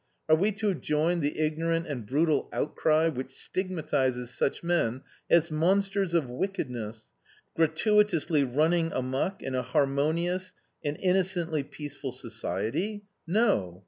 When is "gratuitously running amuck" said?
7.55-9.43